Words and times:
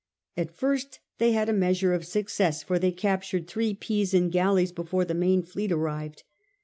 At 0.35 0.57
first 0.57 0.99
they 1.19 1.33
had 1.33 1.47
a 1.47 1.53
measure 1.53 1.93
of 1.93 2.07
success, 2.07 2.63
for 2.63 2.79
they 2.79 2.91
captured 2.91 3.47
three 3.47 3.75
Pisan 3.75 4.31
galleys 4.31 4.71
before 4.71 5.05
the 5.05 5.13
main 5.13 5.43
fleet 5.43 5.71
arrived. 5.71 6.23